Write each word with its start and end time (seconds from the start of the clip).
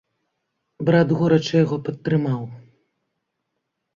Брат 0.87 1.09
горача 1.19 1.55
яго 1.65 1.77
падтрымаў. 1.89 2.41